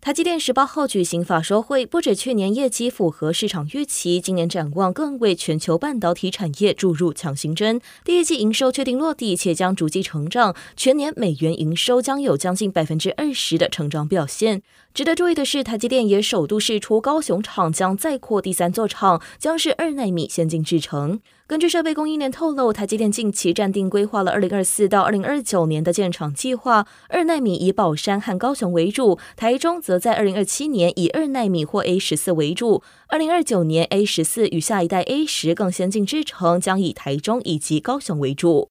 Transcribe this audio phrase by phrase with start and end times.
[0.00, 7.80] 台积电十八号举行法说会，不止去年业绩符合市场预期，今年展望更为全球半导体产业注入强心针。
[8.04, 14.62] 第一季营收确定落地，且将逐季成长，全年美元营收将有将近百分之二十的成长表现。
[14.94, 21.20] 值得注意的是，台积电也首度释出高雄厂将再扩第三座厂，将是二奈米先进制程。
[21.48, 38.70] 根据设备供应链透露，台积电近期暂定规划了二零二四到二零二九年的建厂计划，二纳米以宝山和高雄为主，台中则在二零二七年以二纳米或 A 十四为主，二零二九年 A 十四与下一代 A 十更先进制程将以台中以及高雄为主。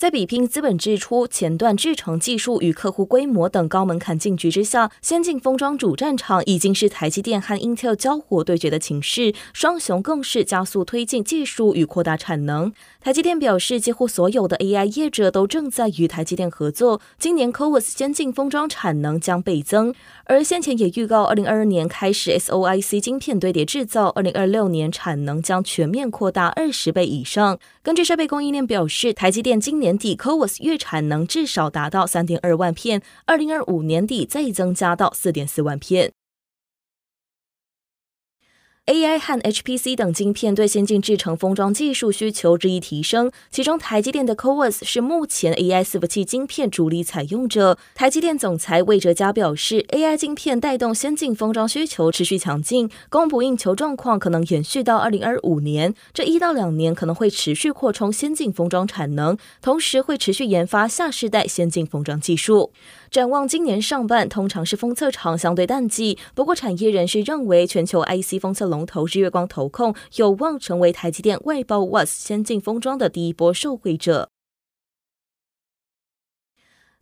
[0.00, 12.72] 在比拼资本支出、前段制程技术与客户规模等高门槛进局之下，先进封装主战场已经是台积电和 Intel 交火对决的情势，双雄更是加速推进技术与扩大产能。
[13.02, 27.58] 台积电表示，几乎所有的 AI 业者都正在与台积电合作，今年 CoWoS 先进封装产能将倍增，而先前也预告，二零二二年开始 SOIC 晶片堆叠制造，二零二六年产能将全面扩大二十倍以上。
[27.82, 29.89] 根据设备供应链表示，台积电今年。
[29.90, 36.12] 年底，Cowas 月产能至少达到三点二万片，二零二五年底再增加到四点四万片。
[38.90, 47.78] AI 和 HPC 等晶片对先进制程封装技术需求日益提升，其中台积电的 CoWoS 是目前 AI 伺服器晶片主力采用者。
[47.94, 62.72] 台积电总裁魏哲嘉表示，AI 晶片带动先进封装需求持续强劲，供不应求状况可能延续到二零二五年，这一到两年可能会持续扩充先进封装产能，同时会持续研发下世代先进封装技术。
[63.08, 66.18] 展望今年上半，通常是封测厂相对淡季。
[66.34, 74.30] 不过，产业人士认为，全球 IC 封测龙头日月光投控有望成为台积电外包 was 先进封装的第一波受惠者。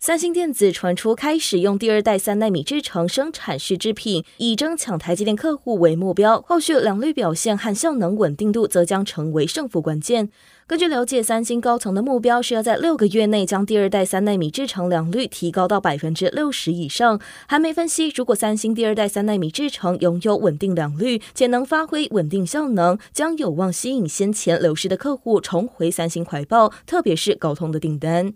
[0.00, 6.40] 三星电子传出开始用第二代三纳米制程生产试制品，以争抢台积电客户为目标。
[6.46, 10.30] 后续良率表现和效能稳定度则将成为胜负关键。
[10.68, 17.20] 根据了解，三星高层的目标是要在六个月内将第二代三纳米制程良率提高到百分之六十以上。
[17.48, 28.34] 韩媒分析，如果三星第二代三纳米制程拥有稳定良率，且能发挥稳定效能，将有望吸引先前流失的客户重回三星怀抱，特别是高通的订单。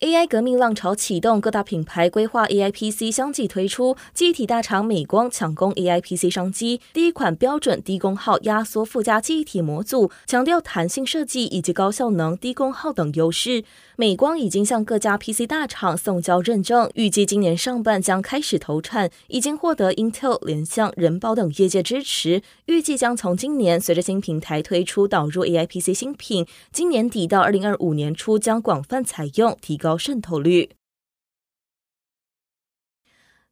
[0.00, 3.96] AI 革命浪潮启动，各大品牌规划 AI PC 相继推出。
[4.12, 13.64] 机体大厂美光抢攻 AI PC 商机，第一款标准低功耗压缩附加记忆体模组，强调弹性设计以及高效能、低功耗等优势。
[13.98, 22.42] 美光已经向各家 PC 大厂送交认证，预计今年上半将开始投产，已经获得 Intel、联想、人保等业界支持。
[22.66, 30.75] 预计将从今年随着新平台推出导入 AI PC 新品，今年底到二零二五年初将广泛采用，提高渗透率。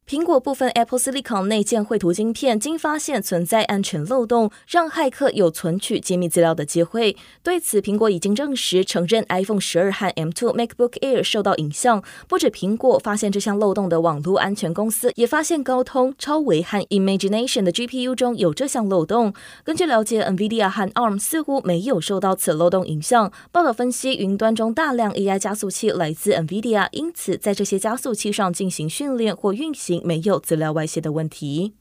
[0.07, 7.17] 苹果部分 Apple Silicon 内建绘图晶片，经发现存在安全漏洞，让骇客有存取机密资料的机会。
[7.41, 12.03] 对此，苹果已经证实承认 iPhone 十二和 M2 MacBook Air 受到影响。
[12.27, 19.33] 不止苹果发现这项漏洞的网络安全公司，也发现高通、超微和 Imagination 的 GPU 中有这项漏洞。
[19.63, 23.33] 根据了解，NVIDIA 和 ARM 似乎没有受到此漏洞影响。
[23.51, 29.94] 报道分析，云端中大量 AI 加速器来自 NVIDIA，因此在这些加速器上进行训练或运行。
[30.03, 31.75] 没有资料外泄的问题。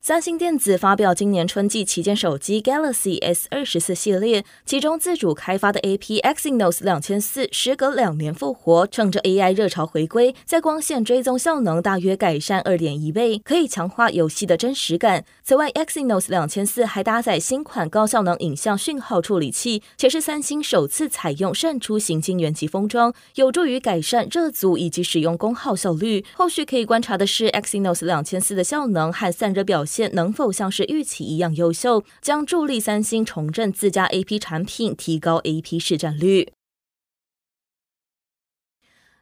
[0.00, 15.24] 三星电子发表今年春季旗舰手机 Galaxy S 二十四系列，其中自主开发的 AP Exynos 两千四时隔两年复活，趁着 AI 热潮回归，在光线追踪效能大约改善二点一倍，可以强化游戏的真实感。
[15.42, 26.24] 此外，Exynos 两千四还搭载新款高效能影像讯号处理器，且是三星首次采用扇出型晶圆级封装，有助于改善热阻以及使用功耗效率。
[26.34, 30.12] 后续可以观察的是 Exynos 两千四的效能和散热表现。
[30.12, 36.57] 能否像是预期一样优秀，将助力三星重振自家 AP 产品，提高 AP 市占率。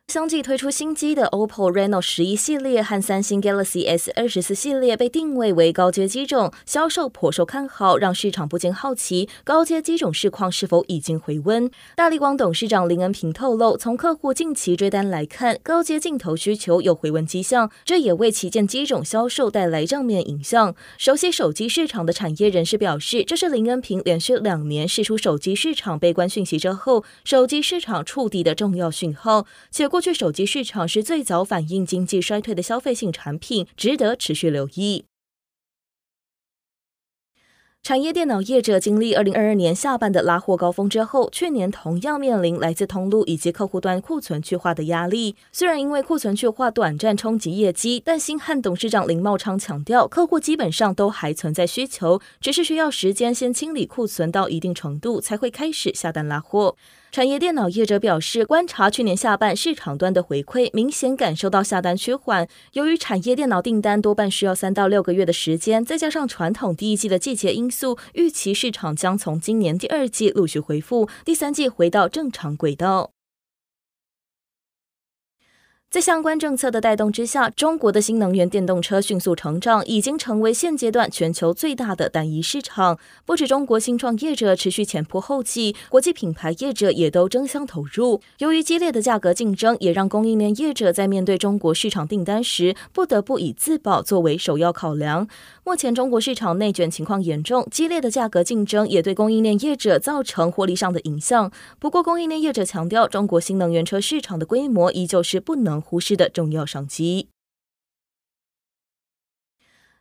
[0.08, 11.68] 相继推出新机的 OPPO Reno 十一系列和三星 Galaxy S 二十四系列被定位为高阶机种，销售颇受看好，让市场不禁好奇高阶机种市况是否已经回温。
[11.96, 20.76] 大立光董事长林恩平透露，从客户近期追单来看，高阶镜头需求有回温迹象，这也为旗舰机种销售带来正面影响。
[20.96, 35.06] 熟悉手机市场的产业人士表示，这是林恩平连续两年释出手机市场悲观讯息之后，手机市场触底的重要讯号，且过去手机市场是最早反映经济衰退的消费性产品，值得持续留意。
[37.82, 45.34] 产业电脑业者经历二零二二年下半的拉货高峰之后，去年同样面临来自通路以及客户端库存去化的压力。
[45.50, 56.76] 虽然因为库存去化短暂冲击业绩，但新汉董事长林茂昌强调，客户基本上都还存在需求，只是需要时间先清理库存到一定程度，才会开始下单拉货。
[57.12, 62.46] 产业电脑业者表示，观察去年下半市场端的回馈，明显感受到下单趋缓。
[62.74, 73.15] 由于产业电脑订单多半需要三到六个月的时间，再加上传统第一季的季节因素，预期市场将从今年第二季陆续恢复，第三季回到正常轨道。
[75.96, 82.98] 在相关政策的带动之下，中国的新能源电动车迅速成长，已经成为现阶段全球最大的单一市场。
[83.24, 88.20] 不止中国新创业者持续前仆后继，国际品牌业者也都争相投入。
[88.40, 95.26] 由于激烈的价格竞争，也让供应链业者在面对中国市场订单时，不得不以自保作为首要考量。
[95.64, 101.50] 目前中国市场内卷情况严重，激烈的价格竞争也对供应链业者造成获利上的影响。
[101.78, 107.28] 不过，供应链业者强调，中国新能源车市场的规模依旧是不能忽视的重要商机。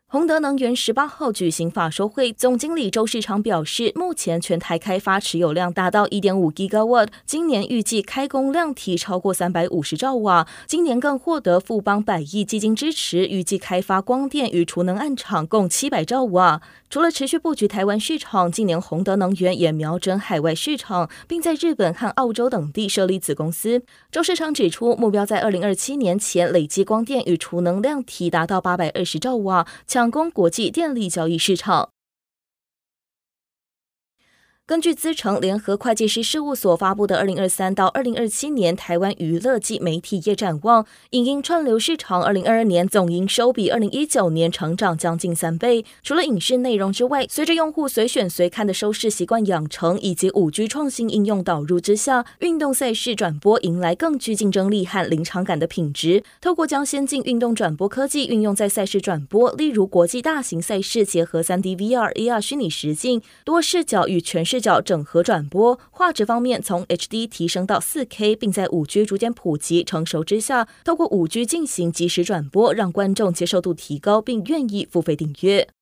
[0.08, 10.48] 宏德能源十八号举行法说会，总经理周世昌表示，目前全台开发持有量达到一点五 Gigawatt，今年预计开工量体超过三百五十兆瓦。
[10.68, 16.62] 今年更获得富邦百亿基金支持，预计开发光电与储能案场共七百兆瓦。
[16.88, 23.82] 除了持续布局台湾市场，今年宏德能源也瞄准海外市场，并在日本和澳洲等地设立子公司。
[24.12, 31.95] 周世昌指出，目标在二零二七年前累计光电与储能量体达到八百二十兆瓦，抢攻国际电力交易市场。
[34.68, 45.86] 根据资诚联合会计师事务所发布的二零二三到二零二七年台湾娱乐及媒体业展望，影音串流市场二零二二年总营收比二零一九年成长将近三倍。
[46.02, 56.24] 除了影视内容之外，随着用户随选随看的收视习惯养成，以及五 G 创新应用导入之下，运动赛事转播迎来更具竞争力和临场感的品质。
[56.42, 75.75] 透过将先进运动转播科技运用在赛事转播，例如国际大型赛事结合三 D VR、AR 虚拟实境多视角与全视视角整合转播，画质方面从 HD 提升到 4K，并在 5G 逐渐普及成熟之下，透过 5G 进行即时转播，让观众接受度提高，并愿意付费订阅。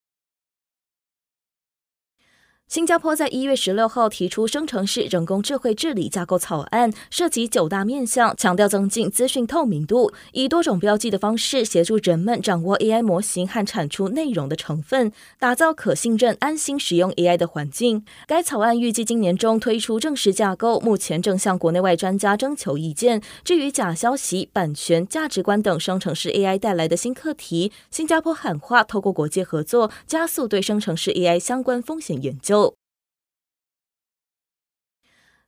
[2.74, 18.04] 新加坡在一月十六号提出生成式人工智慧治理架构草案，涉及九大面向，强调增进资讯透明度，以多种标记的方式协助人们掌握 AI 模型和产出内容的成分，打造可信任、安心使用 AI 的环境。
[18.26, 23.22] 该草案预计今年中推出正式架构，目前正向国内外专家征求意见。
[23.44, 32.63] 至于假消息、版权、价值观等生成式 AI 带来的新课题，新加坡喊话，透过国际合作，加速对生成式 AI 相关风险研究。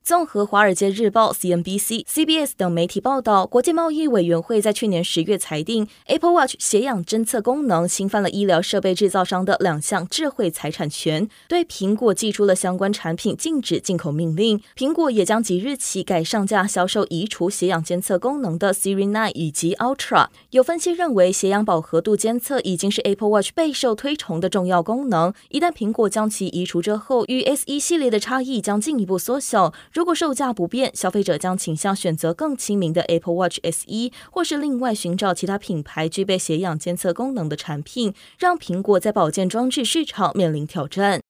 [0.06, 14.60] 综合《华尔街日报》、CNBC、CBS 等媒体报道，国际贸易委员会在去年十月裁定，Apple Watch 血氧侦测功能侵犯了医疗设备制造商的两项智慧财产权，对苹果寄出了相关产品禁止进口命令。
[14.76, 20.28] 苹果也将即日起改上架销售移除血氧监测功能的 Series 9以及 Ultra。
[20.50, 29.74] 有分析认为，血氧饱和度监测已经是 Apple Watch 备受推崇的重要功能，一旦苹果将其移除之后，与 SE 系列的差异将进一步缩小。
[29.96, 41.22] 如果售价不变，消费者将倾向选择更亲民的 Apple Watch SE，或是另外寻找其他品牌具备血氧监测功能的产品，让苹果在保健装置市场面临挑战。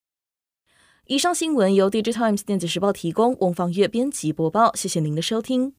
[1.05, 5.71] 以上新闻由 Digital Times 电子时报提供，翁方月编辑播报，谢谢您的收听。